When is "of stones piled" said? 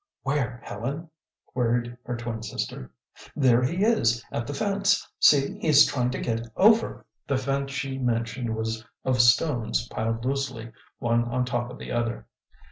9.05-10.25